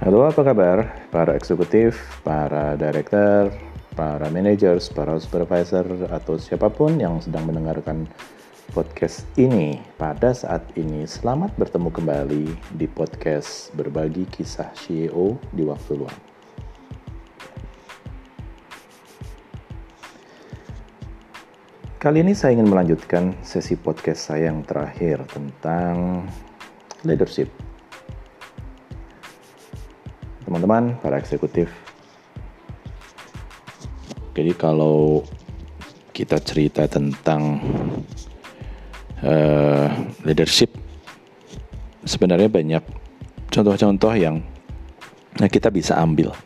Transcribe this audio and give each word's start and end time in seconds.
Halo, 0.00 0.24
apa 0.24 0.40
kabar 0.40 0.88
para 1.12 1.36
eksekutif, 1.36 1.92
para 2.24 2.72
director, 2.72 3.52
para 3.92 4.32
managers, 4.32 4.88
para 4.88 5.20
supervisor, 5.20 5.84
atau 6.08 6.40
siapa 6.40 6.72
pun 6.72 6.96
yang 6.96 7.20
sedang 7.20 7.44
mendengarkan 7.44 8.08
podcast 8.72 9.28
ini 9.36 9.76
pada 10.00 10.32
saat 10.32 10.64
ini. 10.72 11.04
Selamat 11.04 11.52
bertemu 11.60 11.92
kembali 11.92 12.44
di 12.80 12.88
podcast 12.88 13.76
Berbagi 13.76 14.24
Kisah 14.24 14.72
CEO 14.72 15.36
di 15.52 15.68
Waktu 15.68 15.92
Luang. 15.92 16.20
Kali 22.00 22.24
ini 22.24 22.32
saya 22.32 22.56
ingin 22.56 22.72
melanjutkan 22.72 23.36
sesi 23.44 23.76
podcast 23.76 24.32
saya 24.32 24.48
yang 24.48 24.64
terakhir 24.64 25.28
tentang 25.28 26.24
leadership. 27.04 27.52
Teman-teman, 30.60 30.92
para 31.00 31.16
eksekutif. 31.16 31.72
Jadi 34.36 34.52
kalau 34.52 35.24
kita 36.12 36.36
cerita 36.36 36.84
tentang 36.84 37.64
uh, 39.24 39.88
leadership, 40.20 40.68
sebenarnya 42.04 42.52
banyak 42.52 42.84
contoh-contoh 43.48 44.12
yang 44.12 44.44
kita 45.48 45.72
bisa 45.72 45.96
ambil. 45.96 46.36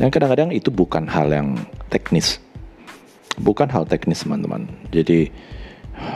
Yang 0.00 0.16
kadang-kadang 0.16 0.56
itu 0.56 0.72
bukan 0.72 1.04
hal 1.04 1.28
yang 1.28 1.60
teknis, 1.92 2.40
bukan 3.36 3.68
hal 3.68 3.84
teknis 3.84 4.24
teman-teman. 4.24 4.64
Jadi 4.96 5.28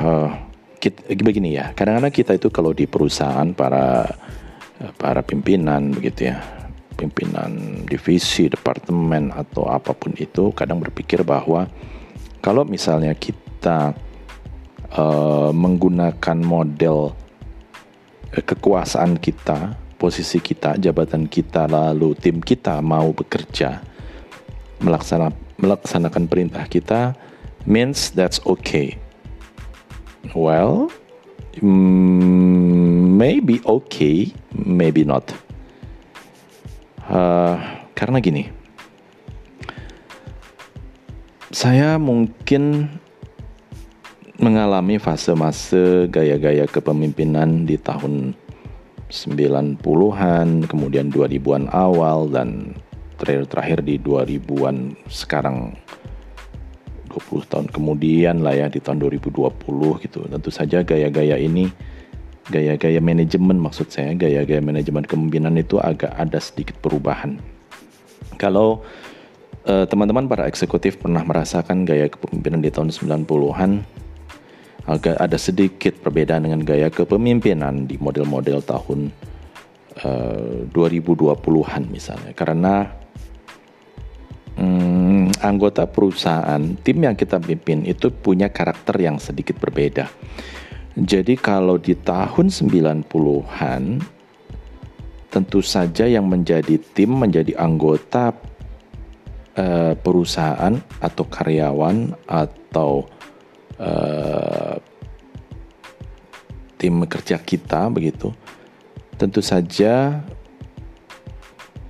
uh, 0.00 0.32
kita, 0.80 1.04
begini 1.20 1.52
ya, 1.52 1.68
kadang-kadang 1.76 2.16
kita 2.16 2.32
itu 2.40 2.48
kalau 2.48 2.73
di 2.73 2.88
perusahaan 2.88 3.52
para 3.52 4.09
para 4.96 5.20
pimpinan 5.20 5.92
begitu 5.92 6.32
ya, 6.32 6.40
pimpinan 6.95 7.84
divisi, 7.84 8.46
departemen 8.48 9.34
atau 9.34 9.66
apa 9.68 9.92
pun 9.92 10.14
itu 10.14 10.54
kadang 10.54 10.78
berpikir 10.80 11.26
bahwa 11.26 11.66
kalau 12.38 12.62
misalnya 12.64 13.12
kita 13.12 13.92
uh, 14.95 15.51
menggunakan 15.51 16.38
model 16.40 17.12
uh, 18.30 18.45
kekuasaan 18.45 19.18
kita, 19.18 19.74
posisi 19.98 20.38
kita, 20.38 20.78
jabatan 20.78 21.26
kita, 21.26 21.66
lalu 21.66 22.14
tim 22.14 22.38
kita 22.38 22.78
mau 22.80 23.10
bekerja 23.10 23.82
melaksanakan 24.82 25.45
melaksanakan 25.54 26.26
perintah 26.26 26.66
kita 26.66 27.14
means 27.64 28.10
that's 28.12 28.42
okay. 28.45 28.98
Well, 30.34 30.90
mm, 31.60 33.16
maybe 33.16 33.60
okay, 33.64 34.32
maybe 34.52 35.04
not. 35.04 35.30
Uh, 37.05 37.60
karena 37.93 38.19
gini, 38.21 38.49
saya 41.52 42.01
mungkin 42.01 42.88
mengalami 44.43 44.99
fase-fase 44.99 46.10
gaya-gaya 46.10 46.66
kepemimpinan 46.66 47.69
di 47.69 47.79
tahun 47.79 48.35
90-an, 49.13 50.66
kemudian 50.66 51.13
2000-an 51.15 51.71
awal 51.71 52.27
dan 52.32 52.75
terakhir-terakhir 53.21 53.87
di 53.87 53.95
2000-an 54.02 54.99
sekarang 55.07 55.79
20 57.15 57.47
tahun 57.47 57.66
kemudian 57.71 58.43
lah 58.43 58.59
ya 58.59 58.66
di 58.66 58.82
tahun 58.82 58.99
2020 59.07 60.02
gitu. 60.02 60.27
Tentu 60.27 60.51
saja 60.51 60.82
gaya-gaya 60.82 61.38
ini 61.38 61.71
gaya-gaya 62.48 63.00
manajemen 63.00 63.56
maksud 63.56 63.88
saya 63.88 64.12
gaya-gaya 64.12 64.60
manajemen 64.60 65.04
kepemimpinan 65.04 65.56
itu 65.56 65.81
agak 65.81 66.12
ada 66.16 66.36
sedikit 66.41 66.76
perubahan. 66.80 67.41
Kalau 68.36 68.84
teman 69.64 69.88
teman-teman 69.88 70.28
para 70.28 70.44
eksekutif 70.44 71.00
pernah 71.00 71.24
merasakan 71.24 71.88
gaya 71.88 72.12
kepemimpinan 72.12 72.60
di 72.60 72.69
tahun 72.69 72.92
90-an 72.92 73.80
agak 74.84 75.16
ada 75.16 75.41
sedikit 75.41 75.96
perbedaan 76.04 76.44
dengan 76.44 76.60
gaya 76.60 76.92
kepemimpinan 76.92 77.88
di 77.88 77.96
model-model 77.96 78.60
tahun 78.60 79.08
uh, 80.04 80.69
2020-an 80.69 81.88
misalnya 81.88 82.36
karena 82.36 82.92
hmm, 84.60 85.40
anggota 85.40 85.88
perusahaan, 85.88 86.60
tim 86.84 87.00
yang 87.00 87.16
kita 87.16 87.40
pimpin 87.40 87.88
itu 87.88 88.12
punya 88.12 88.52
karakter 88.52 89.00
yang 89.00 89.16
sedikit 89.16 89.56
berbeda. 89.56 90.12
Jadi 90.94 91.34
kalau 91.34 91.75
di 91.75 91.99
tahun 91.99 92.55
90-an 92.55 93.82
tentu 95.27 95.59
saja 95.59 96.06
yang 96.06 96.31
menjadi 96.31 96.78
tim, 96.78 97.19
menjadi 97.19 97.59
anggota 97.59 98.31
uh, 99.59 99.99
perusahaan 99.99 100.78
atau 101.03 101.25
karyawan 101.27 102.15
atau 102.31 103.10
uh, 103.82 104.78
tim 106.78 107.03
kerja 107.11 107.43
kita 107.43 107.91
begitu. 107.91 108.31
Tentu 109.19 109.43
saja 109.43 110.22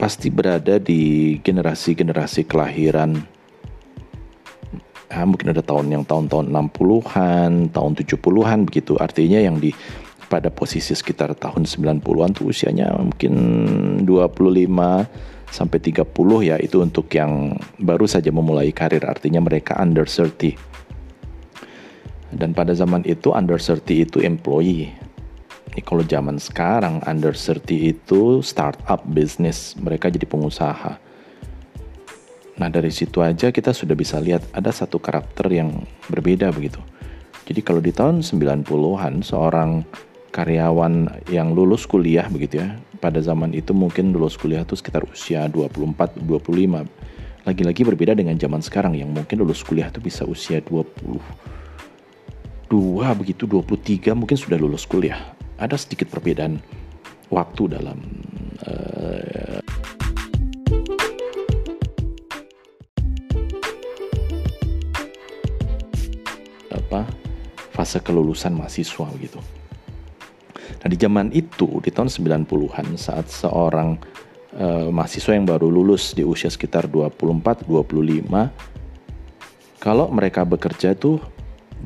pasti 0.01 0.33
berada 0.33 0.81
di 0.81 1.37
generasi-generasi 1.45 2.49
kelahiran 2.49 3.34
ya, 5.11 5.23
mungkin 5.25 5.53
ada 5.53 5.63
tahun 5.65 5.91
yang 5.93 6.05
tahun-tahun 6.07 6.53
60-an, 6.53 7.75
tahun 7.75 7.93
70-an 7.97 8.59
begitu. 8.69 8.97
Artinya 9.01 9.39
yang 9.41 9.61
di 9.61 9.75
pada 10.25 10.49
posisi 10.49 10.97
sekitar 10.97 11.37
tahun 11.37 11.69
90-an 11.69 12.31
tuh 12.33 12.51
usianya 12.51 12.97
mungkin 12.97 13.35
25 14.03 14.65
sampai 15.53 15.79
30 15.79 16.49
ya 16.51 16.57
itu 16.59 16.83
untuk 16.83 17.07
yang 17.15 17.55
baru 17.79 18.09
saja 18.09 18.35
memulai 18.35 18.75
karir 18.75 19.05
artinya 19.05 19.45
mereka 19.45 19.79
under 19.79 20.09
30. 20.09 20.57
Dan 22.35 22.51
pada 22.51 22.75
zaman 22.75 23.07
itu 23.07 23.31
under 23.31 23.61
30 23.63 23.87
itu 24.11 24.19
employee 24.25 24.91
ini 25.75 25.83
kalau 25.83 26.07
zaman 26.07 26.39
sekarang 26.39 27.03
under 27.03 27.35
30 27.35 27.67
itu 27.99 28.39
startup 28.47 29.03
bisnis, 29.11 29.75
mereka 29.75 30.07
jadi 30.07 30.23
pengusaha. 30.23 31.03
Nah 32.55 32.71
dari 32.71 32.95
situ 32.95 33.19
aja 33.19 33.51
kita 33.51 33.75
sudah 33.75 33.99
bisa 33.99 34.23
lihat 34.23 34.47
ada 34.55 34.71
satu 34.71 35.03
karakter 35.03 35.51
yang 35.51 35.83
berbeda 36.07 36.55
begitu. 36.55 36.79
Jadi 37.45 37.61
kalau 37.61 37.81
di 37.83 37.93
tahun 37.93 38.25
90-an 38.25 39.21
seorang 39.21 39.85
karyawan 40.33 41.23
yang 41.31 41.53
lulus 41.53 41.85
kuliah 41.85 42.27
begitu 42.31 42.63
ya, 42.65 42.75
pada 42.99 43.21
zaman 43.21 43.53
itu 43.53 43.77
mungkin 43.77 44.17
lulus 44.17 44.35
kuliah 44.41 44.65
itu 44.65 44.79
sekitar 44.79 45.05
usia 45.07 45.47
24 45.51 46.25
25. 46.25 47.45
Lagi-lagi 47.45 47.83
berbeda 47.85 48.17
dengan 48.17 48.41
zaman 48.41 48.65
sekarang 48.65 48.97
yang 48.97 49.13
mungkin 49.13 49.37
lulus 49.45 49.61
kuliah 49.61 49.93
itu 49.93 50.01
bisa 50.01 50.25
usia 50.25 50.65
20 50.65 51.21
dua 52.65 53.13
begitu 53.15 53.45
23 53.47 54.17
mungkin 54.17 54.35
sudah 54.35 54.59
lulus 54.59 54.89
kuliah 54.89 55.37
ada 55.61 55.77
sedikit 55.79 56.11
perbedaan 56.11 56.59
waktu 57.29 57.71
dalam 57.71 58.01
uh, 58.67 59.44
fase 67.95 68.03
kelulusan 68.03 68.59
mahasiswa 68.59 69.07
gitu. 69.23 69.39
Nah 70.83 70.89
di 70.91 70.99
zaman 70.99 71.31
itu 71.31 71.79
di 71.79 71.95
tahun 71.95 72.11
90-an 72.11 72.99
saat 72.99 73.31
seorang 73.31 73.95
uh, 74.59 74.91
mahasiswa 74.91 75.39
yang 75.39 75.47
baru 75.47 75.71
lulus 75.71 76.11
di 76.11 76.27
usia 76.27 76.51
sekitar 76.51 76.91
24 76.91 77.63
25 77.63 78.27
kalau 79.79 80.11
mereka 80.11 80.43
bekerja 80.43 80.99
tuh 80.99 81.23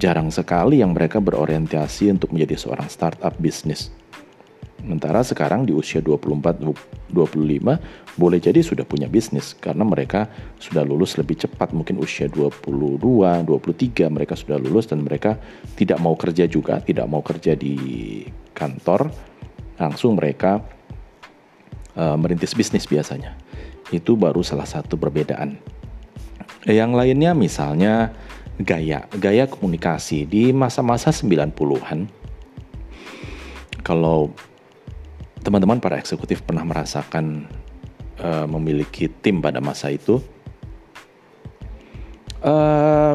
jarang 0.00 0.32
sekali 0.32 0.80
yang 0.80 0.96
mereka 0.96 1.20
berorientasi 1.20 2.08
untuk 2.16 2.32
menjadi 2.32 2.56
seorang 2.56 2.88
startup 2.88 3.36
bisnis. 3.36 3.92
Sementara 4.78 5.26
sekarang 5.26 5.66
di 5.66 5.74
usia 5.74 5.98
24-25 5.98 7.12
boleh 8.14 8.38
jadi 8.38 8.62
sudah 8.62 8.86
punya 8.86 9.10
bisnis 9.10 9.58
karena 9.58 9.82
mereka 9.82 10.30
sudah 10.62 10.86
lulus 10.86 11.18
lebih 11.18 11.34
cepat 11.34 11.74
mungkin 11.74 11.98
usia 11.98 12.30
22, 12.30 12.96
23 13.02 14.06
mereka 14.06 14.38
sudah 14.38 14.54
lulus 14.54 14.86
dan 14.86 15.02
mereka 15.02 15.34
tidak 15.74 15.98
mau 15.98 16.14
kerja 16.14 16.46
juga, 16.46 16.78
tidak 16.78 17.10
mau 17.10 17.20
kerja 17.26 17.58
di 17.58 17.74
kantor, 18.54 19.10
langsung 19.82 20.14
mereka 20.14 20.62
uh, 21.98 22.14
merintis 22.14 22.54
bisnis 22.54 22.86
biasanya. 22.86 23.34
Itu 23.90 24.14
baru 24.14 24.46
salah 24.46 24.66
satu 24.66 24.94
perbedaan. 24.94 25.58
Yang 26.70 26.90
lainnya 26.94 27.34
misalnya 27.34 28.14
gaya, 28.62 29.10
gaya 29.14 29.50
komunikasi 29.50 30.22
di 30.26 30.54
masa-masa 30.54 31.10
90-an. 31.10 32.10
Kalau 33.82 34.34
teman-teman 35.42 35.78
para 35.78 35.98
eksekutif 35.98 36.42
pernah 36.42 36.64
merasakan 36.66 37.46
uh, 38.22 38.46
memiliki 38.46 39.08
tim 39.22 39.38
pada 39.42 39.62
masa 39.62 39.90
itu, 39.92 40.18
uh, 42.42 43.14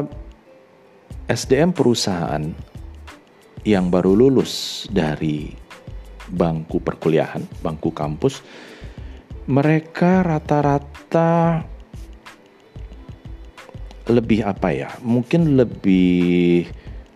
SDM 1.32 1.72
perusahaan 1.72 2.44
yang 3.64 3.88
baru 3.88 4.12
lulus 4.12 4.84
dari 4.92 5.56
bangku 6.28 6.80
perkuliahan, 6.80 7.44
bangku 7.64 7.92
kampus, 7.92 8.44
mereka 9.48 10.24
rata-rata 10.24 11.64
lebih 14.08 14.44
apa 14.44 14.68
ya? 14.72 14.90
Mungkin 15.00 15.56
lebih 15.56 16.68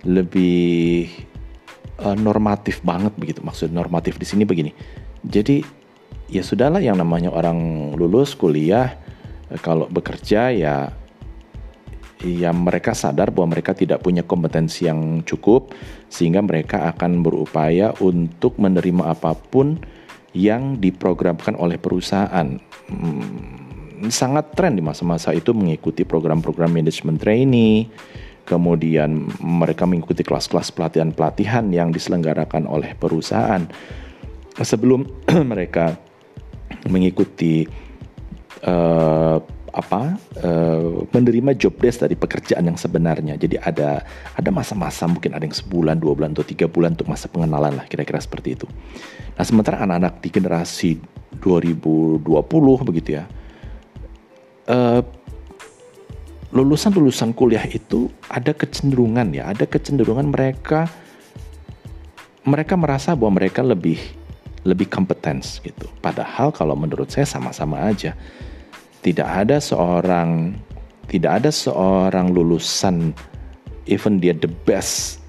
lebih 0.09 1.28
uh, 2.03 2.17
normatif 2.17 2.81
banget 2.83 3.15
begitu. 3.19 3.41
Maksud 3.43 3.71
normatif 3.71 4.17
di 4.17 4.27
sini 4.27 4.43
begini. 4.47 4.73
Jadi 5.23 5.63
ya 6.31 6.43
sudahlah 6.45 6.83
yang 6.83 7.01
namanya 7.01 7.33
orang 7.33 7.91
lulus 7.97 8.37
kuliah 8.37 8.95
eh, 9.49 9.61
kalau 9.61 9.89
bekerja 9.89 10.53
ya 10.53 10.93
ya 12.19 12.51
mereka 12.51 12.99
sadar 12.99 13.31
bahwa 13.31 13.55
mereka 13.55 13.79
tidak 13.79 14.03
punya 14.03 14.27
kompetensi 14.27 14.91
yang 14.91 15.23
cukup 15.23 15.75
sehingga 16.11 16.43
mereka 16.43 16.91
akan 16.91 17.23
berupaya 17.23 17.95
untuk 18.03 18.59
menerima 18.59 19.15
apa 19.15 19.39
pun 19.39 19.79
yang 20.35 20.77
diprogramkan 20.83 21.55
oleh 21.57 21.79
perusahaan. 21.79 22.59
Hmm, 22.91 24.11
sangat 24.11 24.55
tren 24.55 24.75
di 24.75 24.83
masa-masa 24.83 25.35
itu 25.35 25.55
mengikuti 25.55 26.03
program-program 26.03 26.71
manajemen 26.71 27.19
trainee, 27.19 27.89
kemudian 28.49 29.29
mereka 29.45 29.85
mengikuti 29.85 30.25
kelas-kelas 30.25 30.73
pelatihan-pelatihan 30.73 31.69
yang 31.69 31.93
diselenggarakan 31.93 32.65
oleh 32.65 32.97
perusahaan. 32.97 33.69
Sebelum 34.57 35.05
mereka 35.53 36.01
mengikuti 36.89 37.69
uh, 38.65 39.37
apa 39.69 40.17
uh, 40.43 41.05
menerima 41.13 41.55
job 41.61 41.77
desk 41.77 42.03
dari 42.03 42.17
pekerjaan 42.17 42.65
yang 42.65 42.81
sebenarnya. 42.81 43.37
Jadi 43.37 43.61
ada 43.61 44.03
ada 44.35 44.51
masa-masa 44.51 45.05
mungkin 45.05 45.37
ada 45.37 45.45
yang 45.45 45.55
sebulan, 45.55 46.01
dua 46.01 46.17
bulan 46.17 46.33
atau 46.33 46.49
tiga 46.49 46.65
bulan 46.67 46.97
untuk 46.97 47.13
masa 47.13 47.29
pengenalan 47.29 47.77
lah 47.77 47.85
kira-kira 47.85 48.19
seperti 48.19 48.57
itu. 48.57 48.67
Nah 49.37 49.45
sementara 49.45 49.85
anak-anak 49.85 50.25
di 50.25 50.29
generasi 50.33 50.91
2020 51.45 52.25
begitu 52.89 53.21
ya, 53.21 53.29
uh, 54.73 55.05
lulusan-lulusan 56.49 57.37
kuliah 57.37 57.65
itu 57.69 58.09
ada 58.33 58.57
kecenderungan 58.57 59.37
ya, 59.37 59.53
ada 59.53 59.69
kecenderungan 59.69 60.33
mereka 60.33 60.89
mereka 62.49 62.75
merasa 62.81 63.13
bahwa 63.13 63.37
mereka 63.37 63.61
lebih 63.61 64.01
lebih 64.65 64.89
kompetens 64.89 65.61
gitu. 65.61 65.87
Padahal 66.01 66.53
kalau 66.53 66.73
menurut 66.73 67.13
saya 67.13 67.29
sama-sama 67.29 67.89
aja 67.89 68.17
tidak 69.05 69.29
ada 69.29 69.61
seorang 69.61 70.57
tidak 71.09 71.45
ada 71.45 71.51
seorang 71.53 72.33
lulusan 72.33 73.13
even 73.89 74.21
dia 74.21 74.37
the 74.37 74.51
best 74.69 75.21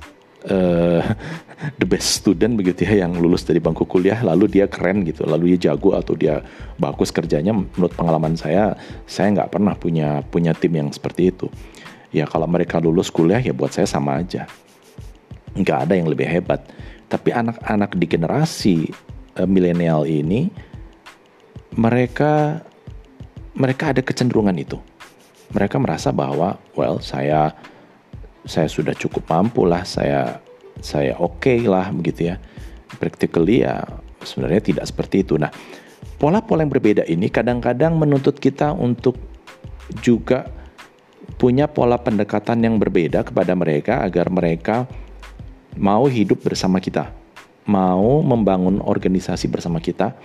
uh, 0.47 1.01
the 1.81 1.87
best 1.87 2.23
student 2.23 2.55
begitu 2.55 2.87
ya 2.87 3.03
yang 3.03 3.19
lulus 3.19 3.43
dari 3.43 3.59
bangku 3.59 3.83
kuliah 3.83 4.21
lalu 4.23 4.47
dia 4.47 4.65
keren 4.69 5.03
gitu 5.03 5.27
lalu 5.27 5.55
dia 5.55 5.71
jago 5.71 5.97
atau 5.97 6.15
dia 6.15 6.39
bagus 6.79 7.11
kerjanya 7.11 7.51
menurut 7.51 7.91
pengalaman 7.97 8.39
saya 8.39 8.79
saya 9.03 9.35
nggak 9.35 9.51
pernah 9.51 9.75
punya 9.75 10.23
punya 10.29 10.55
tim 10.55 10.75
yang 10.75 10.89
seperti 10.93 11.33
itu. 11.33 11.47
Ya 12.09 12.25
kalau 12.25 12.49
mereka 12.49 12.81
lulus 12.81 13.13
kuliah 13.13 13.37
ya 13.37 13.53
buat 13.53 13.69
saya 13.69 13.85
sama 13.85 14.17
aja. 14.17 14.49
Nggak 15.53 15.77
ada 15.85 15.93
yang 15.93 16.09
lebih 16.09 16.25
hebat. 16.25 16.65
Tapi 17.09 17.33
anak-anak 17.33 17.97
di 17.97 18.05
generasi 18.05 18.77
uh, 19.37 19.45
milenial 19.45 20.05
ini 20.09 20.49
mereka 21.77 22.65
mereka 23.59 23.91
ada 23.93 24.01
kecenderungan 24.01 24.55
itu. 24.57 24.79
Mereka 25.49 25.81
merasa 25.81 26.13
bahwa, 26.13 26.61
well, 26.77 27.01
saya 27.01 27.51
saya 28.47 28.67
sudah 28.71 28.95
cukup 28.95 29.27
mampu 29.27 29.67
lah, 29.67 29.83
saya 29.83 30.39
saya 30.79 31.15
oke 31.19 31.43
okay 31.43 31.59
lah 31.65 31.91
begitu 31.91 32.31
ya. 32.33 32.35
Practically 32.99 33.63
ya 33.63 33.83
sebenarnya 34.23 34.61
tidak 34.63 34.85
seperti 34.87 35.23
itu. 35.23 35.39
Nah, 35.39 35.51
pola-pola 36.19 36.63
yang 36.63 36.71
berbeda 36.71 37.03
ini 37.07 37.31
kadang-kadang 37.31 37.95
menuntut 37.95 38.39
kita 38.39 38.75
untuk 38.75 39.15
juga 40.03 40.47
punya 41.39 41.71
pola 41.71 41.95
pendekatan 41.95 42.59
yang 42.63 42.75
berbeda 42.75 43.23
kepada 43.23 43.55
mereka 43.55 44.03
agar 44.03 44.27
mereka 44.27 44.83
mau 45.79 46.09
hidup 46.09 46.43
bersama 46.43 46.83
kita, 46.83 47.13
mau 47.69 48.19
membangun 48.19 48.83
organisasi 48.83 49.47
bersama 49.47 49.79
kita, 49.79 50.17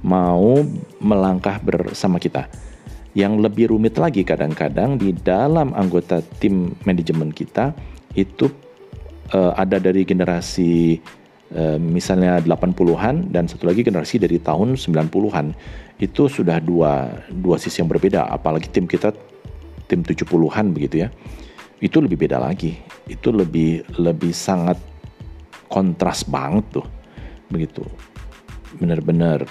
mau 0.00 0.64
melangkah 1.02 1.60
bersama 1.60 2.16
kita. 2.16 2.48
Yang 3.14 3.46
lebih 3.46 3.64
rumit 3.70 3.94
lagi 3.94 4.26
kadang-kadang 4.26 4.98
di 4.98 5.14
dalam 5.14 5.70
anggota 5.70 6.18
tim 6.42 6.74
manajemen 6.82 7.30
kita 7.30 7.70
itu 8.18 8.50
uh, 9.30 9.54
ada 9.54 9.78
dari 9.78 10.02
generasi 10.02 10.98
uh, 11.54 11.78
misalnya 11.78 12.42
80-an 12.42 13.30
dan 13.30 13.46
satu 13.46 13.70
lagi 13.70 13.86
generasi 13.86 14.18
dari 14.18 14.42
tahun 14.42 14.74
90-an. 14.74 15.54
Itu 16.02 16.26
sudah 16.26 16.58
dua 16.58 17.06
dua 17.30 17.56
sisi 17.56 17.78
yang 17.78 17.86
berbeda 17.86 18.26
apalagi 18.26 18.66
tim 18.74 18.90
kita 18.90 19.14
tim 19.86 20.02
70-an 20.02 20.74
begitu 20.74 21.06
ya. 21.06 21.08
Itu 21.78 22.02
lebih 22.02 22.18
beda 22.18 22.42
lagi. 22.42 22.74
Itu 23.06 23.30
lebih 23.30 23.94
lebih 23.94 24.34
sangat 24.34 24.76
kontras 25.70 26.26
banget 26.26 26.82
tuh. 26.82 26.86
Begitu. 27.46 27.86
Benar-benar 28.82 29.46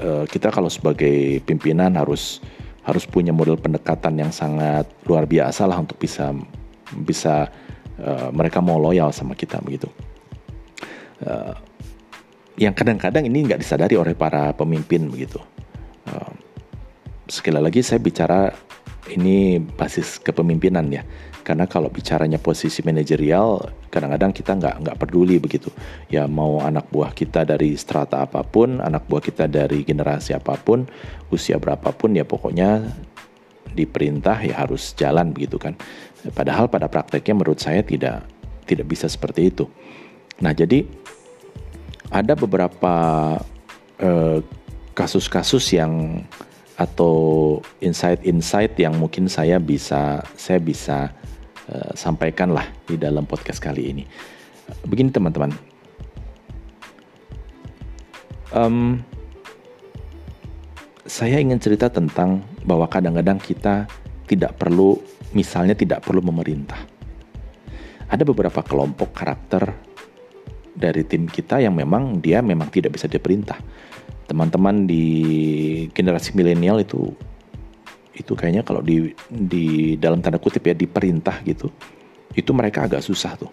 uh, 0.00 0.24
kita 0.26 0.50
kalau 0.50 0.70
sebagai 0.72 1.42
pimpinan 1.44 1.94
harus 1.94 2.40
harus 2.84 3.08
punya 3.08 3.32
model 3.32 3.56
pendekatan 3.56 4.20
yang 4.20 4.32
sangat 4.32 4.84
luar 5.08 5.24
biasa 5.24 5.64
lah 5.64 5.80
untuk 5.80 5.96
bisa 5.96 6.32
bisa 7.04 7.48
uh, 8.00 8.28
mereka 8.30 8.60
mau 8.60 8.76
loyal 8.76 9.10
sama 9.10 9.32
kita 9.32 9.60
begitu. 9.64 9.88
Uh, 11.24 11.56
yang 12.54 12.76
kadang-kadang 12.76 13.26
ini 13.26 13.50
nggak 13.50 13.62
disadari 13.62 13.98
oleh 13.98 14.14
para 14.14 14.52
pemimpin 14.54 15.08
begitu. 15.10 15.40
Uh, 16.06 16.32
sekali 17.26 17.56
lagi 17.56 17.80
saya 17.80 17.98
bicara 17.98 18.52
ini 19.12 19.60
basis 19.60 20.16
kepemimpinan 20.20 20.88
ya. 20.88 21.04
Karena 21.44 21.68
kalau 21.68 21.92
bicaranya 21.92 22.40
posisi 22.40 22.80
manajerial 22.80 23.68
kadang-kadang 23.92 24.32
kita 24.32 24.56
nggak 24.56 24.74
nggak 24.80 24.96
peduli 24.96 25.36
begitu. 25.36 25.68
Ya 26.08 26.24
mau 26.24 26.64
anak 26.64 26.88
buah 26.88 27.12
kita 27.12 27.44
dari 27.44 27.76
strata 27.76 28.24
apa 28.24 28.40
pun 28.40 28.80
anak 28.80 29.04
buah 29.04 29.20
kita 29.20 29.44
dari 29.44 29.84
generasi 29.84 30.32
apa 30.32 30.56
pun 30.56 30.88
usia 31.28 31.60
berapapun 31.60 32.16
ya 32.16 32.24
pokoknya 32.24 32.88
diperintah 33.76 34.40
ya 34.40 34.64
harus 34.64 34.96
jalan 34.96 35.36
begitu 35.36 35.60
kan. 35.60 35.76
Padahal 36.32 36.72
pada 36.72 36.88
prakteknya 36.88 37.36
menurut 37.36 37.60
saya 37.60 37.84
tidak 37.84 38.24
tidak 38.64 38.88
bisa 38.88 39.04
seperti 39.04 39.52
itu. 39.52 39.68
Nah 40.40 40.56
jadi 40.56 40.88
ada 42.08 42.32
beberapa 42.32 42.96
eh, 44.00 44.40
kasus-kasus 44.96 45.76
yang 45.76 46.24
atau 46.74 47.58
insight-insight 47.78 48.74
yang 48.82 48.98
mungkin 48.98 49.30
saya 49.30 49.62
bisa 49.62 50.22
saya 50.34 50.58
bisa 50.58 51.14
uh, 51.70 51.92
sampaikanlah 51.94 52.66
di 52.86 52.98
dalam 52.98 53.22
podcast 53.26 53.62
kali 53.62 53.94
ini. 53.94 54.04
Begini 54.88 55.12
teman-teman, 55.12 55.52
um, 58.50 58.98
saya 61.04 61.38
ingin 61.38 61.60
cerita 61.60 61.92
tentang 61.92 62.42
bahwa 62.64 62.88
kadang-kadang 62.88 63.36
kita 63.38 63.84
tidak 64.24 64.56
perlu, 64.56 64.96
misalnya 65.36 65.76
tidak 65.76 66.00
perlu 66.00 66.24
memerintah. 66.24 66.80
Ada 68.08 68.24
beberapa 68.24 68.64
kelompok 68.64 69.12
karakter 69.12 69.93
dari 70.74 71.06
tim 71.06 71.30
kita 71.30 71.62
yang 71.62 71.72
memang 71.78 72.18
dia 72.18 72.42
memang 72.42 72.68
tidak 72.68 72.98
bisa 72.98 73.06
diperintah. 73.06 73.58
Teman-teman 74.26 74.84
di 74.84 75.06
generasi 75.94 76.34
milenial 76.34 76.82
itu 76.82 77.14
itu 78.14 78.32
kayaknya 78.38 78.62
kalau 78.62 78.82
di 78.82 79.10
di 79.26 79.98
dalam 79.98 80.22
tanda 80.22 80.38
kutip 80.38 80.62
ya 80.62 80.74
diperintah 80.74 81.42
gitu 81.42 81.66
itu 82.34 82.50
mereka 82.50 82.86
agak 82.86 83.02
susah 83.02 83.38
tuh. 83.38 83.50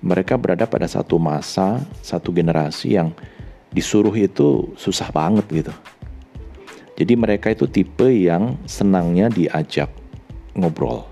Mereka 0.00 0.40
berada 0.40 0.64
pada 0.64 0.88
satu 0.88 1.20
masa 1.20 1.84
satu 2.00 2.32
generasi 2.32 2.96
yang 2.96 3.12
disuruh 3.70 4.12
itu 4.16 4.72
susah 4.80 5.12
banget 5.12 5.46
gitu. 5.52 5.74
Jadi 6.96 7.16
mereka 7.16 7.48
itu 7.52 7.64
tipe 7.68 8.08
yang 8.08 8.56
senangnya 8.68 9.32
diajak 9.32 9.88
ngobrol. 10.56 11.08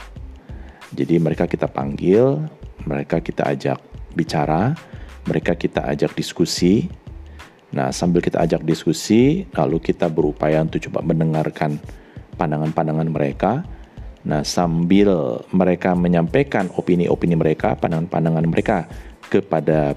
Jadi 0.92 1.20
mereka 1.20 1.44
kita 1.44 1.68
panggil 1.68 2.48
mereka 2.88 3.20
kita 3.20 3.44
ajak 3.52 3.78
bicara 4.16 4.72
mereka 5.28 5.52
kita 5.52 5.84
ajak 5.84 6.16
diskusi 6.16 6.88
Nah, 7.68 7.92
sambil 7.92 8.24
kita 8.24 8.40
ajak 8.40 8.64
diskusi, 8.64 9.44
lalu 9.52 9.76
kita 9.76 10.08
berupaya 10.08 10.64
untuk 10.64 10.80
coba 10.88 11.04
mendengarkan 11.04 11.76
pandangan-pandangan 12.40 13.08
mereka. 13.12 13.60
Nah, 14.24 14.40
sambil 14.40 15.40
mereka 15.52 15.92
menyampaikan 15.92 16.72
opini-opini 16.72 17.36
mereka, 17.36 17.76
pandangan-pandangan 17.76 18.46
mereka 18.48 18.88
kepada 19.28 19.92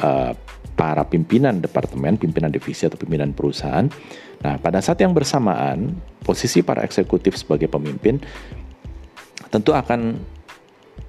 uh, 0.00 0.32
para 0.72 1.04
pimpinan 1.04 1.60
departemen, 1.60 2.16
pimpinan 2.16 2.48
divisi 2.48 2.88
atau 2.88 2.96
pimpinan 2.96 3.36
perusahaan. 3.36 3.84
Nah, 4.40 4.56
pada 4.56 4.80
saat 4.80 4.96
yang 5.04 5.12
bersamaan, 5.12 5.92
posisi 6.24 6.64
para 6.64 6.80
eksekutif 6.80 7.36
sebagai 7.36 7.68
pemimpin 7.68 8.24
tentu 9.52 9.76
akan 9.76 10.16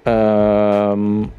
um, 0.04 1.32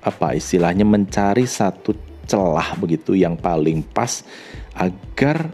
apa 0.00 0.32
istilahnya 0.36 0.84
mencari 0.88 1.44
satu 1.44 1.92
celah 2.24 2.78
begitu 2.78 3.18
yang 3.18 3.34
paling 3.36 3.82
pas 3.82 4.22
agar 4.78 5.50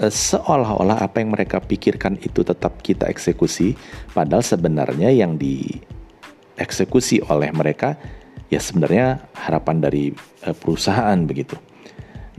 uh, 0.00 0.08
seolah-olah 0.08 1.04
apa 1.04 1.20
yang 1.20 1.36
mereka 1.36 1.60
pikirkan 1.60 2.16
itu 2.24 2.40
tetap 2.40 2.80
kita 2.80 3.06
eksekusi, 3.12 3.76
padahal 4.16 4.40
sebenarnya 4.40 5.12
yang 5.12 5.36
dieksekusi 5.36 7.20
oleh 7.28 7.52
mereka 7.52 8.00
ya 8.48 8.58
sebenarnya 8.58 9.20
harapan 9.36 9.76
dari 9.84 10.04
uh, 10.48 10.56
perusahaan 10.56 11.20
begitu. 11.28 11.54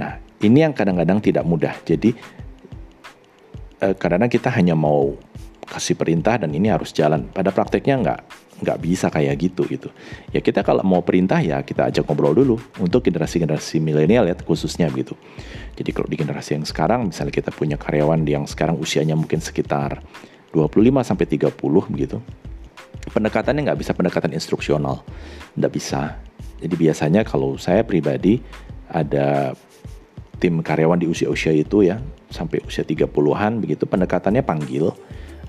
Nah, 0.02 0.18
ini 0.42 0.66
yang 0.66 0.74
kadang-kadang 0.74 1.22
tidak 1.22 1.46
mudah. 1.46 1.76
Jadi 1.86 2.10
uh, 3.86 3.94
kadang-kadang 3.94 4.34
kita 4.34 4.50
hanya 4.50 4.74
mau 4.74 5.14
kasih 5.70 5.94
perintah 5.94 6.42
dan 6.42 6.50
ini 6.50 6.74
harus 6.74 6.90
jalan. 6.90 7.30
Pada 7.30 7.54
prakteknya 7.54 7.96
nggak 8.02 8.22
nggak 8.60 8.78
bisa 8.84 9.08
kayak 9.08 9.36
gitu 9.40 9.64
gitu. 9.68 9.90
Ya 10.36 10.44
kita 10.44 10.62
kalau 10.62 10.84
mau 10.84 11.00
perintah 11.00 11.40
ya 11.40 11.64
kita 11.64 11.88
ajak 11.90 12.04
ngobrol 12.06 12.36
dulu 12.36 12.56
untuk 12.80 13.08
generasi-generasi 13.08 13.80
milenial 13.80 14.28
ya 14.28 14.36
khususnya 14.36 14.92
gitu. 14.92 15.16
Jadi 15.80 15.90
kalau 15.96 16.08
di 16.12 16.18
generasi 16.20 16.60
yang 16.60 16.68
sekarang 16.68 17.08
misalnya 17.10 17.34
kita 17.34 17.52
punya 17.56 17.80
karyawan 17.80 18.24
yang 18.28 18.44
sekarang 18.44 18.76
usianya 18.76 19.16
mungkin 19.16 19.40
sekitar 19.40 20.04
25 20.52 21.08
sampai 21.08 21.26
30 21.26 21.94
begitu. 21.94 22.18
Pendekatannya 23.10 23.72
nggak 23.72 23.80
bisa 23.80 23.96
pendekatan 23.96 24.36
instruksional, 24.36 25.02
nggak 25.56 25.72
bisa. 25.72 26.20
Jadi 26.60 26.76
biasanya 26.76 27.24
kalau 27.24 27.56
saya 27.56 27.88
pribadi 27.88 28.44
ada 28.92 29.56
tim 30.40 30.60
karyawan 30.60 31.00
di 31.00 31.08
usia-usia 31.08 31.56
itu 31.56 31.88
ya 31.88 32.00
sampai 32.32 32.64
usia 32.64 32.84
30-an 32.88 33.60
begitu 33.60 33.84
pendekatannya 33.84 34.44
panggil 34.46 34.94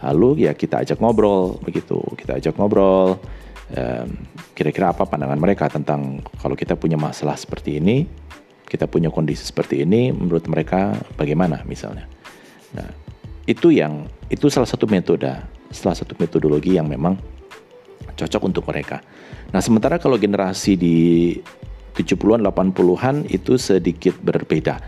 Lalu 0.01 0.49
ya 0.49 0.57
kita 0.57 0.81
ajak 0.81 0.99
ngobrol 1.01 1.61
begitu, 1.61 2.01
kita 2.17 2.41
ajak 2.41 2.57
ngobrol. 2.57 3.21
Kira-kira 4.57 4.91
apa 4.91 5.07
pandangan 5.07 5.39
mereka 5.39 5.71
tentang 5.71 6.25
kalau 6.43 6.59
kita 6.59 6.75
punya 6.75 6.99
masalah 6.99 7.39
seperti 7.39 7.79
ini, 7.79 8.03
kita 8.67 8.91
punya 8.91 9.15
kondisi 9.15 9.47
seperti 9.47 9.87
ini, 9.87 10.11
menurut 10.11 10.43
mereka 10.51 10.99
bagaimana 11.15 11.63
misalnya. 11.63 12.11
Nah, 12.75 12.91
itu 13.47 13.71
yang 13.71 14.11
itu 14.27 14.51
salah 14.51 14.67
satu 14.67 14.91
metode, 14.91 15.31
salah 15.71 15.95
satu 15.95 16.19
metodologi 16.19 16.75
yang 16.79 16.91
memang 16.91 17.15
cocok 18.19 18.43
untuk 18.43 18.67
mereka. 18.67 19.01
Nah, 19.55 19.63
sementara 19.63 19.99
kalau 20.03 20.19
generasi 20.19 20.75
di 20.75 20.99
70-an, 21.95 22.43
80-an 22.47 23.27
itu 23.31 23.59
sedikit 23.59 24.19
berbeda. 24.23 24.79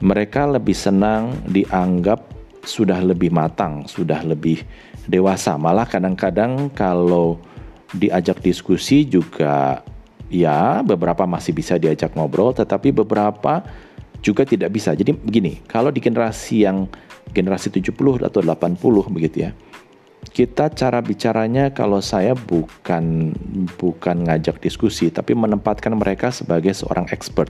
Mereka 0.00 0.54
lebih 0.54 0.74
senang 0.74 1.44
dianggap 1.50 2.39
sudah 2.64 3.00
lebih 3.00 3.32
matang, 3.32 3.88
sudah 3.88 4.20
lebih 4.24 4.62
dewasa. 5.08 5.56
Malah 5.56 5.88
kadang-kadang 5.88 6.68
kalau 6.72 7.40
diajak 7.90 8.38
diskusi 8.44 9.02
juga 9.08 9.82
ya 10.30 10.84
beberapa 10.86 11.26
masih 11.26 11.56
bisa 11.56 11.76
diajak 11.76 12.14
ngobrol, 12.14 12.54
tetapi 12.54 12.94
beberapa 12.94 13.64
juga 14.20 14.44
tidak 14.44 14.70
bisa. 14.76 14.92
Jadi 14.92 15.16
begini, 15.16 15.64
kalau 15.66 15.88
di 15.90 15.98
generasi 15.98 16.68
yang 16.68 16.86
generasi 17.32 17.70
70 17.70 18.26
atau 18.26 18.40
80 18.42 19.14
begitu 19.14 19.48
ya. 19.48 19.52
Kita 20.20 20.68
cara 20.68 21.00
bicaranya 21.00 21.72
kalau 21.72 21.98
saya 22.04 22.36
bukan 22.36 23.32
bukan 23.80 24.16
ngajak 24.28 24.60
diskusi 24.60 25.08
tapi 25.08 25.32
menempatkan 25.32 25.96
mereka 25.96 26.28
sebagai 26.28 26.76
seorang 26.76 27.08
expert 27.08 27.48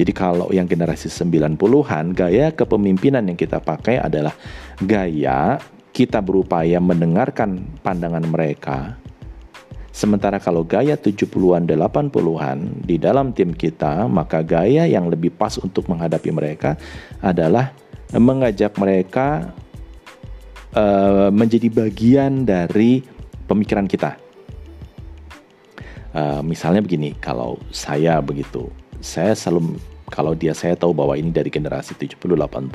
jadi 0.00 0.16
kalau 0.16 0.48
yang 0.48 0.64
generasi 0.64 1.12
90-an, 1.12 2.16
gaya 2.16 2.48
kepemimpinan 2.56 3.20
yang 3.28 3.36
kita 3.36 3.60
pakai 3.60 4.00
adalah 4.00 4.32
gaya 4.80 5.60
kita 5.92 6.24
berupaya 6.24 6.80
mendengarkan 6.80 7.60
pandangan 7.84 8.24
mereka. 8.24 8.96
Sementara 9.92 10.40
kalau 10.40 10.64
gaya 10.64 10.96
70-an, 10.96 11.68
80-an 11.68 12.80
di 12.80 12.96
dalam 12.96 13.36
tim 13.36 13.52
kita, 13.52 14.08
maka 14.08 14.40
gaya 14.40 14.88
yang 14.88 15.12
lebih 15.12 15.36
pas 15.36 15.60
untuk 15.60 15.84
menghadapi 15.92 16.32
mereka 16.32 16.80
adalah 17.20 17.76
mengajak 18.16 18.80
mereka 18.80 19.52
uh, 20.72 21.28
menjadi 21.28 21.68
bagian 21.68 22.48
dari 22.48 23.04
pemikiran 23.44 23.84
kita. 23.84 24.16
Uh, 26.16 26.40
misalnya 26.40 26.80
begini, 26.80 27.12
kalau 27.20 27.60
saya 27.68 28.16
begitu, 28.24 28.72
saya 29.00 29.32
selalu 29.32 29.80
kalau 30.10 30.34
dia 30.34 30.52
saya 30.52 30.74
tahu 30.74 30.92
bahwa 30.92 31.14
ini 31.14 31.30
dari 31.30 31.48
generasi 31.48 31.94
70 31.94 32.18
80 32.18 32.70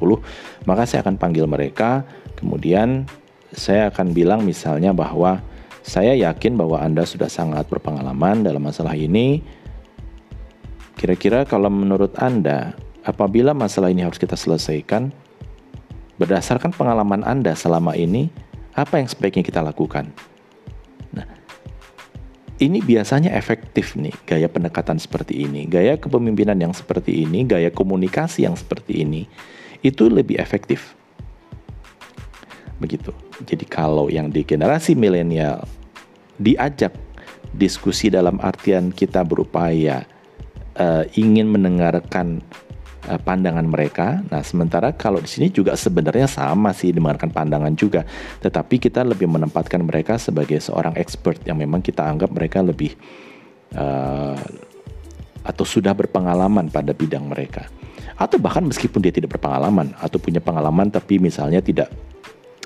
maka 0.66 0.84
saya 0.88 1.04
akan 1.06 1.16
panggil 1.20 1.46
mereka. 1.46 2.08
Kemudian 2.36 3.06
saya 3.52 3.92
akan 3.92 4.12
bilang 4.16 4.42
misalnya 4.44 4.92
bahwa 4.92 5.44
saya 5.86 6.18
yakin 6.18 6.58
bahwa 6.58 6.82
Anda 6.82 7.06
sudah 7.06 7.30
sangat 7.30 7.70
berpengalaman 7.70 8.42
dalam 8.42 8.64
masalah 8.66 8.98
ini. 8.98 9.46
Kira-kira 10.96 11.46
kalau 11.46 11.70
menurut 11.70 12.16
Anda 12.18 12.74
apabila 13.06 13.54
masalah 13.54 13.94
ini 13.94 14.02
harus 14.02 14.18
kita 14.18 14.34
selesaikan 14.34 15.12
berdasarkan 16.18 16.72
pengalaman 16.74 17.22
Anda 17.22 17.54
selama 17.54 17.94
ini 17.94 18.32
apa 18.74 18.98
yang 19.00 19.08
sebaiknya 19.12 19.44
kita 19.44 19.60
lakukan 19.60 20.10
ini 22.60 22.80
biasanya 22.80 23.36
efektif 23.36 24.00
nih 24.00 24.16
gaya 24.24 24.48
pendekatan 24.48 24.96
seperti 24.96 25.44
ini, 25.44 25.68
gaya 25.68 26.00
kepemimpinan 26.00 26.56
yang 26.56 26.72
seperti 26.72 27.28
ini, 27.28 27.44
gaya 27.44 27.68
komunikasi 27.68 28.48
yang 28.48 28.56
seperti 28.56 29.04
ini 29.04 29.28
itu 29.84 30.08
lebih 30.08 30.40
efektif. 30.40 30.96
Begitu. 32.80 33.12
Jadi 33.44 33.66
kalau 33.68 34.08
yang 34.08 34.32
di 34.32 34.42
generasi 34.48 34.96
milenial 34.96 35.68
diajak 36.40 36.96
diskusi 37.56 38.12
dalam 38.12 38.40
artian 38.44 38.92
kita 38.92 39.24
berupaya 39.24 40.04
uh, 40.80 41.04
ingin 41.16 41.48
mendengarkan 41.48 42.44
uh, 43.10 43.20
pandangan 43.22 43.66
mereka. 43.66 44.22
Nah, 44.28 44.42
sementara 44.42 44.94
kalau 44.94 45.22
di 45.22 45.30
sini 45.30 45.48
juga 45.54 45.78
sebenarnya 45.78 46.26
sama 46.26 46.74
sih 46.74 46.92
dengarkan 46.92 47.30
pandangan 47.30 47.74
juga, 47.78 48.04
tetapi 48.42 48.82
kita 48.82 49.06
lebih 49.06 49.30
menempatkan 49.30 49.82
mereka 49.86 50.18
sebagai 50.18 50.58
seorang 50.62 50.98
expert 50.98 51.42
yang 51.46 51.58
memang 51.62 51.82
kita 51.82 52.02
anggap 52.04 52.34
mereka 52.34 52.66
lebih 52.66 52.94
uh, 53.78 54.38
atau 55.46 55.66
sudah 55.66 55.94
berpengalaman 55.94 56.74
pada 56.74 56.92
bidang 56.92 57.30
mereka. 57.30 57.70
Atau 58.16 58.42
bahkan 58.42 58.66
meskipun 58.66 59.04
dia 59.04 59.14
tidak 59.14 59.38
berpengalaman 59.38 59.94
atau 60.00 60.18
punya 60.18 60.40
pengalaman 60.40 60.90
tapi 60.90 61.22
misalnya 61.22 61.62
tidak 61.62 61.92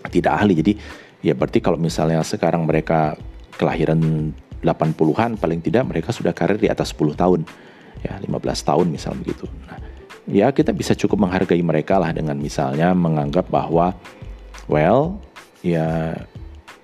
tidak 0.07 0.31
ahli. 0.39 0.53
Jadi 0.55 0.73
ya 1.19 1.35
berarti 1.35 1.59
kalau 1.59 1.75
misalnya 1.75 2.23
sekarang 2.23 2.63
mereka 2.63 3.19
kelahiran 3.59 4.31
80-an 4.63 5.35
paling 5.39 5.59
tidak 5.59 5.87
mereka 5.87 6.15
sudah 6.15 6.31
karir 6.31 6.59
di 6.59 6.71
atas 6.71 6.95
10 6.95 7.15
tahun 7.15 7.41
ya 8.03 8.15
15 8.23 8.31
tahun 8.63 8.87
misalnya 8.91 9.19
begitu. 9.23 9.45
Nah, 9.67 9.79
ya 10.29 10.53
kita 10.53 10.71
bisa 10.71 10.93
cukup 10.93 11.25
menghargai 11.27 11.61
mereka 11.65 11.97
lah 11.97 12.13
dengan 12.13 12.37
misalnya 12.37 12.93
menganggap 12.93 13.49
bahwa 13.49 13.97
well 14.69 15.17
ya 15.65 16.15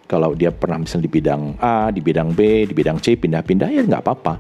kalau 0.05 0.37
dia 0.37 0.53
pernah 0.53 0.81
misalnya 0.81 1.05
di 1.09 1.13
bidang 1.13 1.43
A, 1.57 1.89
di 1.89 2.01
bidang 2.01 2.33
B, 2.33 2.69
di 2.69 2.73
bidang 2.77 3.01
C 3.01 3.17
pindah-pindah 3.17 3.69
ya 3.73 3.81
nggak 3.81 4.03
apa-apa. 4.05 4.37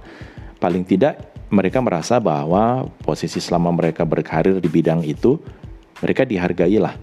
Paling 0.61 0.85
tidak 0.85 1.33
mereka 1.49 1.81
merasa 1.81 2.21
bahwa 2.21 2.85
posisi 3.01 3.41
selama 3.41 3.73
mereka 3.73 4.05
berkarir 4.05 4.57
di 4.61 4.69
bidang 4.69 5.01
itu 5.05 5.37
mereka 6.01 6.25
dihargai 6.25 6.77
lah 6.77 6.93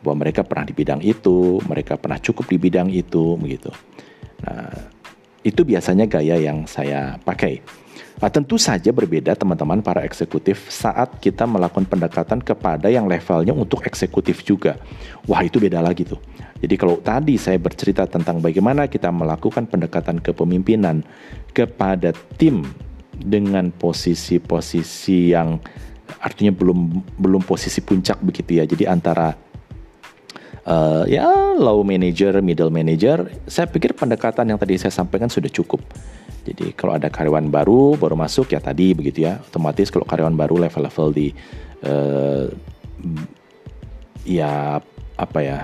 bahwa 0.00 0.22
mereka 0.22 0.46
pernah 0.46 0.64
di 0.68 0.74
bidang 0.76 1.00
itu, 1.02 1.58
mereka 1.66 1.98
pernah 1.98 2.20
cukup 2.20 2.46
di 2.46 2.56
bidang 2.60 2.88
itu 2.94 3.34
begitu. 3.36 3.74
Nah, 4.44 4.70
itu 5.42 5.60
biasanya 5.66 6.06
gaya 6.06 6.38
yang 6.38 6.64
saya 6.68 7.18
pakai. 7.22 7.58
Nah, 8.16 8.32
tentu 8.32 8.56
saja 8.56 8.88
berbeda 8.96 9.36
teman-teman 9.36 9.84
para 9.84 10.00
eksekutif 10.00 10.72
saat 10.72 11.20
kita 11.20 11.44
melakukan 11.44 11.84
pendekatan 11.84 12.40
kepada 12.40 12.88
yang 12.88 13.04
levelnya 13.04 13.52
untuk 13.52 13.84
eksekutif 13.84 14.40
juga. 14.40 14.80
Wah 15.28 15.44
itu 15.44 15.60
beda 15.60 15.84
lagi 15.84 16.08
tuh. 16.08 16.16
Jadi 16.56 16.74
kalau 16.80 16.96
tadi 17.04 17.36
saya 17.36 17.60
bercerita 17.60 18.08
tentang 18.08 18.40
bagaimana 18.40 18.88
kita 18.88 19.12
melakukan 19.12 19.68
pendekatan 19.68 20.24
kepemimpinan 20.24 21.04
kepada 21.52 22.16
tim 22.40 22.64
dengan 23.20 23.68
posisi-posisi 23.68 25.36
yang 25.36 25.60
artinya 26.20 26.56
belum 26.56 27.04
belum 27.20 27.42
posisi 27.44 27.84
puncak 27.84 28.24
begitu 28.24 28.56
ya. 28.56 28.64
Jadi 28.64 28.88
antara 28.88 29.36
uh, 30.64 31.04
ya 31.04 31.52
low 31.52 31.84
manager, 31.84 32.40
middle 32.40 32.72
manager, 32.72 33.28
saya 33.44 33.68
pikir 33.68 33.92
pendekatan 33.92 34.48
yang 34.48 34.56
tadi 34.56 34.80
saya 34.80 34.92
sampaikan 34.92 35.28
sudah 35.28 35.52
cukup. 35.52 35.84
Jadi 36.46 36.70
kalau 36.78 36.94
ada 36.94 37.10
karyawan 37.10 37.50
baru 37.50 37.98
baru 37.98 38.14
masuk 38.14 38.54
ya 38.54 38.62
tadi 38.62 38.94
begitu 38.94 39.26
ya, 39.26 39.42
otomatis 39.42 39.90
kalau 39.90 40.06
karyawan 40.06 40.38
baru 40.38 40.62
level-level 40.62 41.08
di 41.10 41.34
uh, 41.82 42.46
ya 44.22 44.78
apa 45.18 45.38
ya 45.42 45.58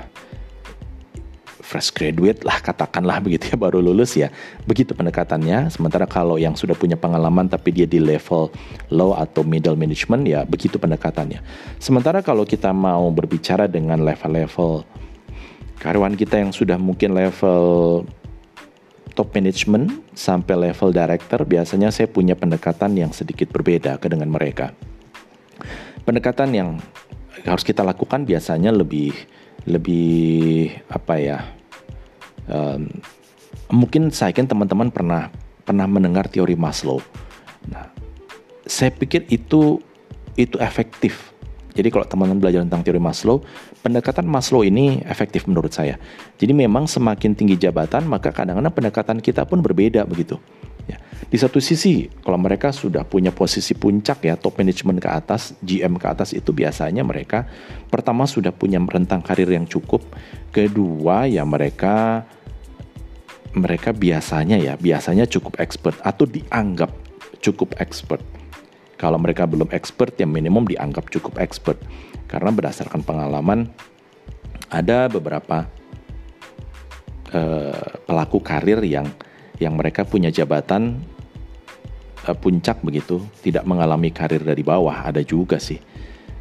fresh 1.73 1.89
graduate 1.97 2.45
lah 2.45 2.61
katakanlah 2.61 3.17
begitu 3.25 3.49
ya 3.49 3.57
baru 3.57 3.81
lulus 3.81 4.13
ya. 4.13 4.29
Begitu 4.69 4.93
pendekatannya. 4.93 5.73
Sementara 5.73 6.05
kalau 6.05 6.37
yang 6.37 6.53
sudah 6.53 6.77
punya 6.77 7.01
pengalaman 7.01 7.49
tapi 7.49 7.73
dia 7.73 7.89
di 7.89 7.97
level 7.97 8.53
low 8.93 9.17
atau 9.17 9.41
middle 9.41 9.79
management 9.79 10.29
ya 10.29 10.45
begitu 10.45 10.77
pendekatannya. 10.77 11.41
Sementara 11.81 12.21
kalau 12.21 12.45
kita 12.45 12.75
mau 12.77 13.09
berbicara 13.09 13.65
dengan 13.65 14.05
level-level 14.05 14.85
karyawan 15.81 16.15
kita 16.15 16.39
yang 16.39 16.53
sudah 16.53 16.77
mungkin 16.77 17.17
level 17.17 18.05
top 19.13 19.33
management 19.37 19.93
sampai 20.17 20.71
level 20.71 20.91
director 20.93 21.45
biasanya 21.45 21.93
saya 21.93 22.09
punya 22.09 22.33
pendekatan 22.37 22.97
yang 22.97 23.13
sedikit 23.13 23.53
berbeda 23.53 24.01
ke 24.01 24.09
dengan 24.09 24.33
mereka. 24.33 24.73
Pendekatan 26.03 26.51
yang 26.53 26.69
harus 27.45 27.65
kita 27.65 27.81
lakukan 27.81 28.29
biasanya 28.29 28.73
lebih 28.73 29.15
lebih 29.65 30.75
apa 30.91 31.15
ya 31.23 31.39
um, 32.51 32.91
mungkin 33.73 34.13
saya 34.13 34.35
yakin 34.35 34.51
teman-teman 34.51 34.93
pernah 34.93 35.33
pernah 35.63 35.87
mendengar 35.87 36.27
teori 36.29 36.59
Maslow. 36.59 37.01
Nah, 37.71 37.89
saya 38.67 38.91
pikir 38.93 39.25
itu 39.31 39.79
itu 40.35 40.57
efektif. 40.59 41.32
Jadi 41.73 41.89
kalau 41.89 42.05
teman-teman 42.05 42.41
belajar 42.41 42.61
tentang 42.65 42.85
teori 42.85 43.01
Maslow, 43.01 43.41
pendekatan 43.81 44.29
Maslow 44.29 44.63
ini 44.63 45.01
efektif 45.09 45.49
menurut 45.49 45.73
saya. 45.73 45.97
Jadi 46.37 46.53
memang 46.53 46.85
semakin 46.85 47.33
tinggi 47.33 47.57
jabatan, 47.57 48.05
maka 48.05 48.29
kadang-kadang 48.31 48.73
pendekatan 48.73 49.19
kita 49.25 49.49
pun 49.49 49.65
berbeda 49.65 50.05
begitu. 50.05 50.37
Ya. 50.91 50.99
Di 51.31 51.39
satu 51.39 51.63
sisi, 51.63 52.11
kalau 52.27 52.37
mereka 52.37 52.75
sudah 52.75 53.07
punya 53.07 53.31
posisi 53.31 53.73
puncak 53.73 54.27
ya, 54.27 54.35
top 54.35 54.59
management 54.61 54.99
ke 55.01 55.09
atas, 55.09 55.55
GM 55.63 55.97
ke 55.97 56.07
atas 56.11 56.35
itu 56.35 56.51
biasanya 56.51 57.07
mereka 57.07 57.47
pertama 57.89 58.27
sudah 58.27 58.51
punya 58.51 58.83
rentang 58.83 59.23
karir 59.23 59.49
yang 59.49 59.65
cukup, 59.65 60.03
kedua 60.51 61.31
ya 61.31 61.47
mereka 61.47 62.27
mereka 63.53 63.93
biasanya 63.93 64.59
ya, 64.59 64.75
biasanya 64.75 65.29
cukup 65.29 65.61
expert 65.61 65.97
atau 66.03 66.25
dianggap 66.27 66.91
cukup 67.45 67.77
expert. 67.79 68.42
Kalau 69.03 69.19
mereka 69.19 69.51
belum 69.51 69.67
expert 69.75 70.15
ya 70.15 70.31
minimum 70.31 70.63
dianggap 70.63 71.11
cukup 71.11 71.43
expert. 71.43 71.75
Karena 72.31 72.55
berdasarkan 72.55 73.03
pengalaman 73.03 73.67
ada 74.71 75.11
beberapa 75.11 75.67
uh, 77.35 77.99
pelaku 78.07 78.39
karir 78.39 78.79
yang 78.87 79.11
yang 79.59 79.75
mereka 79.75 80.07
punya 80.07 80.31
jabatan 80.31 81.03
uh, 82.31 82.37
puncak 82.39 82.79
begitu, 82.87 83.19
tidak 83.43 83.67
mengalami 83.67 84.15
karir 84.15 84.47
dari 84.47 84.63
bawah, 84.63 85.03
ada 85.03 85.19
juga 85.27 85.59
sih. 85.59 85.83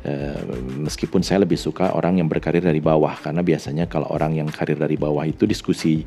Uh, 0.05 0.85
meskipun 0.85 1.25
saya 1.25 1.41
lebih 1.41 1.57
suka 1.57 1.97
orang 1.97 2.21
yang 2.21 2.29
berkarir 2.29 2.61
dari 2.61 2.81
bawah 2.81 3.17
karena 3.21 3.41
biasanya 3.41 3.89
kalau 3.89 4.09
orang 4.13 4.37
yang 4.37 4.49
karir 4.49 4.77
dari 4.77 4.97
bawah 4.97 5.25
itu 5.29 5.45
diskusi 5.45 6.01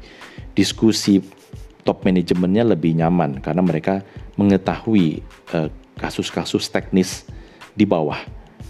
diskusi 0.50 1.22
top 1.86 2.02
manajemennya 2.02 2.74
lebih 2.74 2.98
nyaman 2.98 3.38
karena 3.38 3.62
mereka 3.62 4.02
mengetahui 4.34 5.22
kasus 5.46 5.83
kasus-kasus 5.98 6.66
teknis 6.70 7.26
di 7.74 7.86
bawah 7.86 8.18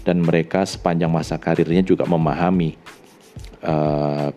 dan 0.05 0.21
mereka 0.21 0.61
sepanjang 0.65 1.09
masa 1.09 1.37
karirnya 1.41 1.81
juga 1.81 2.05
memahami 2.05 2.77
uh, 3.65 4.29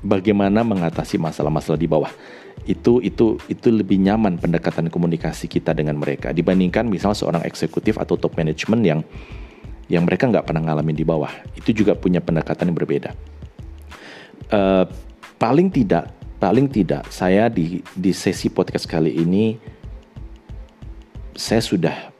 bagaimana 0.00 0.64
mengatasi 0.64 1.20
masalah-masalah 1.20 1.76
di 1.76 1.88
bawah. 1.88 2.10
Itu 2.64 3.00
itu 3.04 3.40
itu 3.48 3.68
lebih 3.72 4.00
nyaman 4.00 4.40
pendekatan 4.40 4.88
komunikasi 4.88 5.48
kita 5.48 5.72
dengan 5.76 5.96
mereka 5.96 6.32
dibandingkan 6.32 6.88
misal 6.88 7.16
seorang 7.16 7.44
eksekutif 7.44 7.96
atau 8.00 8.16
top 8.16 8.36
management 8.36 8.82
yang 8.84 9.00
yang 9.92 10.06
mereka 10.06 10.28
nggak 10.28 10.48
pernah 10.48 10.64
ngalamin 10.64 10.96
di 10.96 11.04
bawah. 11.04 11.32
Itu 11.56 11.72
juga 11.76 11.96
punya 11.96 12.24
pendekatan 12.24 12.72
yang 12.72 12.76
berbeda. 12.76 13.10
Uh, 14.50 14.84
paling 15.36 15.68
tidak 15.68 16.10
paling 16.40 16.72
tidak 16.72 17.04
saya 17.12 17.52
di 17.52 17.84
di 17.92 18.12
sesi 18.16 18.48
podcast 18.48 18.88
kali 18.88 19.12
ini 19.12 19.60
saya 21.34 21.62
sudah 21.62 22.10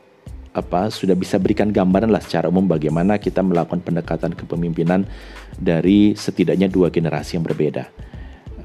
apa 0.50 0.90
sudah 0.90 1.14
bisa 1.14 1.38
berikan 1.38 1.70
gambaran 1.70 2.10
lah 2.10 2.18
secara 2.18 2.50
umum 2.50 2.66
bagaimana 2.66 3.22
kita 3.22 3.38
melakukan 3.38 3.78
pendekatan 3.86 4.34
kepemimpinan 4.34 5.06
dari 5.54 6.18
setidaknya 6.18 6.66
dua 6.66 6.90
generasi 6.90 7.38
yang 7.38 7.46
berbeda. 7.46 7.86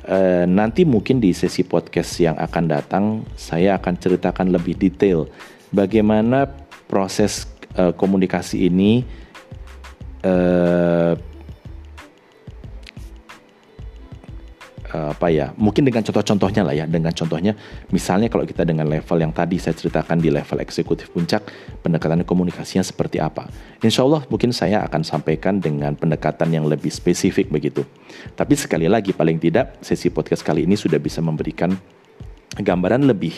E, 0.05 0.49
nanti 0.49 0.81
mungkin 0.81 1.21
di 1.21 1.29
sesi 1.33 1.61
podcast 1.61 2.17
yang 2.17 2.37
akan 2.41 2.63
datang 2.65 3.05
saya 3.37 3.77
akan 3.77 3.93
ceritakan 4.01 4.49
lebih 4.49 4.73
detail 4.77 5.29
bagaimana 5.69 6.49
proses 6.89 7.45
e, 7.77 7.93
komunikasi 7.93 8.65
ini 8.65 9.05
e, 10.25 10.33
apa 14.95 15.27
ya 15.27 15.51
mungkin 15.59 15.83
dengan 15.83 16.01
contoh-contohnya 16.05 16.61
lah 16.63 16.75
ya 16.75 16.85
dengan 16.87 17.11
contohnya 17.11 17.53
misalnya 17.91 18.31
kalau 18.31 18.47
kita 18.47 18.63
dengan 18.63 18.87
level 18.87 19.17
yang 19.19 19.35
tadi 19.35 19.59
saya 19.59 19.75
ceritakan 19.75 20.23
di 20.23 20.31
level 20.31 20.63
eksekutif 20.63 21.11
puncak 21.11 21.45
pendekatan 21.83 22.23
komunikasinya 22.23 22.81
seperti 22.81 23.19
apa. 23.19 23.51
Insya 23.83 24.07
Allah 24.07 24.23
mungkin 24.31 24.55
saya 24.55 24.81
akan 24.87 25.03
sampaikan 25.03 25.59
dengan 25.59 25.93
pendekatan 25.93 26.49
yang 26.55 26.65
lebih 26.65 26.89
spesifik 26.89 27.51
begitu. 27.51 27.83
Tapi 28.33 28.55
sekali 28.55 28.87
lagi 28.87 29.11
paling 29.11 29.37
tidak 29.37 29.77
sesi 29.83 30.07
podcast 30.07 30.41
kali 30.41 30.63
ini 30.63 30.79
sudah 30.79 30.97
bisa 30.97 31.19
memberikan 31.19 31.75
gambaran 32.55 33.03
lebih 33.03 33.35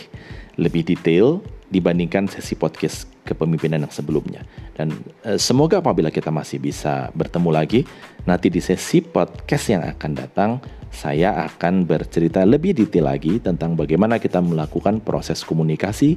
lebih 0.61 0.85
detail 0.85 1.41
dibandingkan 1.67 2.29
sesi 2.29 2.55
podcast 2.55 3.16
kepemimpinan 3.27 3.83
yang 3.83 3.91
sebelumnya. 3.91 4.47
Dan 4.71 4.95
e, 5.21 5.35
semoga 5.35 5.83
apabila 5.83 6.07
kita 6.07 6.31
masih 6.31 6.63
bisa 6.63 7.11
bertemu 7.11 7.49
lagi, 7.51 7.83
nanti 8.23 8.47
di 8.47 8.63
sesi 8.63 9.03
podcast 9.03 9.65
yang 9.67 9.83
akan 9.83 10.11
datang, 10.15 10.51
saya 10.87 11.43
akan 11.51 11.83
bercerita 11.83 12.47
lebih 12.47 12.71
detail 12.71 13.11
lagi 13.11 13.43
tentang 13.43 13.75
bagaimana 13.75 14.15
kita 14.17 14.39
melakukan 14.39 15.03
proses 15.03 15.43
komunikasi 15.43 16.15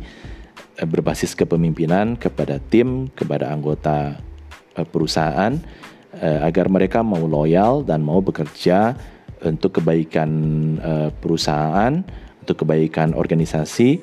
e, 0.78 0.82
berbasis 0.86 1.34
kepemimpinan 1.34 2.14
kepada 2.14 2.62
tim, 2.70 3.10
kepada 3.10 3.50
anggota 3.50 4.14
e, 4.78 4.86
perusahaan, 4.86 5.58
agar 6.20 6.66
mereka 6.66 7.06
mau 7.06 7.22
loyal 7.22 7.86
dan 7.86 8.02
mau 8.02 8.18
bekerja 8.18 8.98
untuk 9.46 9.78
kebaikan 9.78 10.26
perusahaan, 11.22 12.02
untuk 12.42 12.66
kebaikan 12.66 13.14
organisasi. 13.14 14.02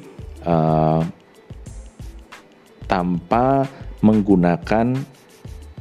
Tanpa 2.87 3.67
menggunakan 4.01 4.95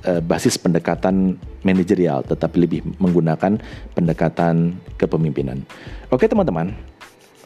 uh, 0.07 0.23
basis 0.23 0.59
pendekatan 0.59 1.39
manajerial, 1.63 2.23
tetapi 2.27 2.57
lebih 2.63 2.81
menggunakan 3.03 3.59
pendekatan 3.95 4.79
kepemimpinan. 4.99 5.63
Oke 6.11 6.31
teman-teman, 6.31 6.75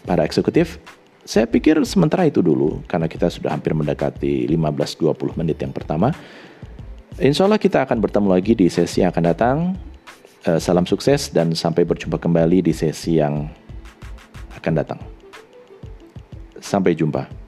para 0.04 0.24
eksekutif, 0.24 0.80
saya 1.24 1.48
pikir 1.48 1.80
sementara 1.84 2.28
itu 2.28 2.40
dulu 2.44 2.80
karena 2.88 3.06
kita 3.06 3.28
sudah 3.28 3.54
hampir 3.54 3.72
mendekati 3.76 4.48
15-20 4.48 5.38
menit 5.40 5.60
yang 5.60 5.72
pertama. 5.72 6.12
Insya 7.20 7.44
Allah 7.44 7.60
kita 7.60 7.84
akan 7.84 8.00
bertemu 8.00 8.28
lagi 8.32 8.52
di 8.56 8.66
sesi 8.72 9.04
yang 9.04 9.12
akan 9.12 9.24
datang. 9.24 9.56
Uh, 10.40 10.56
salam 10.56 10.88
sukses 10.88 11.28
dan 11.28 11.52
sampai 11.52 11.84
berjumpa 11.84 12.16
kembali 12.16 12.64
di 12.64 12.72
sesi 12.72 13.20
yang 13.20 13.44
akan 14.56 14.72
datang. 14.72 15.00
Sampai 16.60 16.96
jumpa. 16.96 17.39